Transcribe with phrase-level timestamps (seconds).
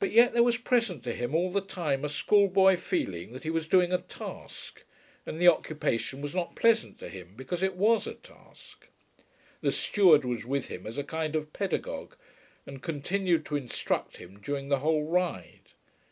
[0.00, 3.50] But yet there was present to him all the time a schoolboy feeling that he
[3.50, 4.82] was doing a task;
[5.24, 8.88] and the occupation was not pleasant to him because it was a task.
[9.60, 12.16] The steward was with him as a kind of pedagogue,
[12.66, 15.70] and continued to instruct him during the whole ride.